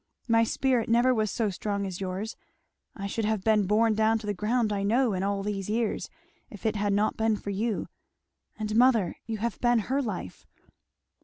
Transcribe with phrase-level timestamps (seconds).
[0.27, 2.35] My spirit never was so strong as yours;
[2.95, 6.09] I should have been borne to the ground, I know, in all these years,
[6.49, 7.85] if it had not been for you;
[8.57, 10.47] and mother you have been her life."